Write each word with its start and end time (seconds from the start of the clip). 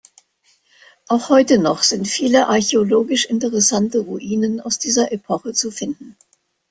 Auch 1.09 1.29
heute 1.29 1.59
noch 1.59 1.83
sind 1.83 2.07
viele 2.07 2.47
archäologisch 2.47 3.25
interessante 3.27 3.99
Ruinen 3.99 4.59
aus 4.59 4.79
dieser 4.79 5.11
Epoche 5.11 5.53
zu 5.53 5.69
finden. 5.69 6.17